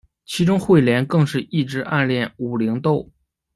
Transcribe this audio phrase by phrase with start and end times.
[0.25, 3.11] 其中彗莲更是一直暗恋武零斗。